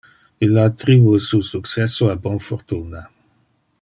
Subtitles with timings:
[0.45, 3.03] Ille attribue su successo a bon fortuna.